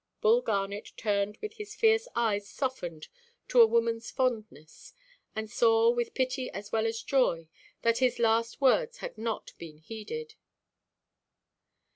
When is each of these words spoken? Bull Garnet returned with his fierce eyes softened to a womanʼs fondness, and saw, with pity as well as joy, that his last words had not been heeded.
Bull 0.19 0.41
Garnet 0.41 0.89
returned 0.95 1.37
with 1.43 1.53
his 1.57 1.75
fierce 1.75 2.07
eyes 2.15 2.47
softened 2.49 3.07
to 3.49 3.61
a 3.61 3.67
womanʼs 3.67 4.11
fondness, 4.11 4.95
and 5.35 5.47
saw, 5.47 5.91
with 5.91 6.15
pity 6.15 6.49
as 6.49 6.71
well 6.71 6.87
as 6.87 7.03
joy, 7.03 7.49
that 7.83 7.99
his 7.99 8.17
last 8.17 8.59
words 8.59 8.97
had 9.05 9.15
not 9.15 9.53
been 9.59 9.77
heeded. 9.77 10.33